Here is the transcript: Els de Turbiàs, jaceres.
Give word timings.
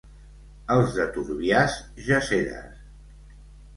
Els 0.75 0.95
de 0.95 1.05
Turbiàs, 1.17 1.77
jaceres. 2.07 2.85